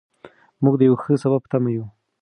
موږ 0.63 0.75
د 0.77 0.81
یو 0.87 0.95
ښه 1.01 1.13
سبا 1.23 1.37
په 1.43 1.47
تمه 1.51 1.69
یو. 1.75 1.85